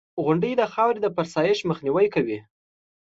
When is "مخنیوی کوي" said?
1.69-2.39